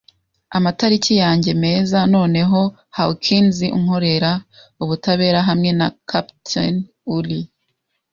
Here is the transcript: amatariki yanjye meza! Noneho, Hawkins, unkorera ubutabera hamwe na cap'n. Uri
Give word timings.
amatariki 0.57 1.13
yanjye 1.23 1.51
meza! 1.63 1.99
Noneho, 2.15 2.59
Hawkins, 2.97 3.57
unkorera 3.77 4.31
ubutabera 4.83 5.39
hamwe 5.47 5.69
na 5.79 5.87
cap'n. 6.09 6.75
Uri 7.17 7.39